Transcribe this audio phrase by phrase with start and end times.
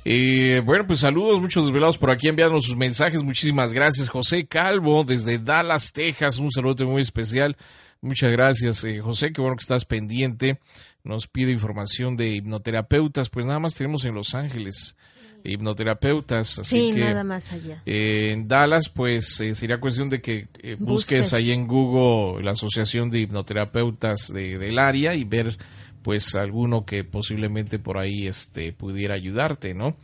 [0.06, 3.22] Eh, bueno, pues saludos, muchos desvelados por aquí enviando sus mensajes.
[3.22, 6.38] Muchísimas gracias, José Calvo, desde Dallas, Texas.
[6.38, 7.56] Un saludo muy especial.
[8.02, 9.32] Muchas gracias, eh, José.
[9.32, 10.60] Qué bueno que estás pendiente.
[11.04, 13.30] Nos pide información de hipnoterapeutas.
[13.30, 14.94] Pues nada más tenemos en Los Ángeles
[15.42, 16.58] hipnoterapeutas.
[16.58, 17.82] Así sí, que, nada más allá.
[17.86, 20.48] Eh, en Dallas, pues sería cuestión de que
[20.78, 25.56] busques, busques, ahí en Google la Asociación de Hipnoterapeutas de, del área y ver
[26.04, 29.96] pues alguno que posiblemente por ahí este, pudiera ayudarte, ¿no?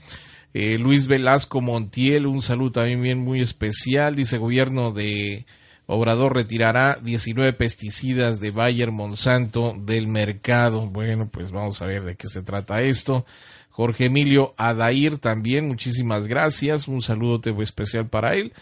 [0.54, 5.44] Eh, Luis Velasco Montiel, un saludo también bien muy especial, dice gobierno de
[5.86, 10.86] Obrador retirará 19 pesticidas de Bayer Monsanto del mercado.
[10.86, 13.26] Bueno, pues vamos a ver de qué se trata esto.
[13.70, 18.52] Jorge Emilio Adair también, muchísimas gracias, un saludo especial para él.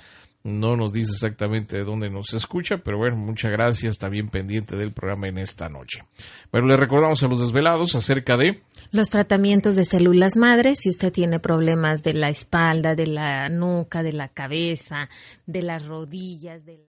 [0.48, 4.92] No nos dice exactamente de dónde nos escucha, pero bueno, muchas gracias también pendiente del
[4.92, 6.02] programa en esta noche.
[6.50, 10.80] Bueno, le recordamos a los desvelados acerca de los tratamientos de células madres.
[10.80, 15.08] Si usted tiene problemas de la espalda, de la nuca, de la cabeza,
[15.46, 16.88] de las rodillas, de...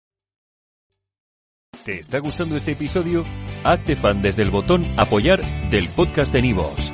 [1.84, 3.26] ¿Te está gustando este episodio?
[3.64, 6.94] Hazte fan desde el botón apoyar del podcast de Nivos.